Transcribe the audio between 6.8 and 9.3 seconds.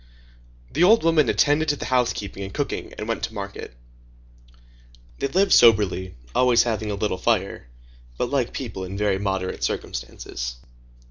a little fire, but like people in very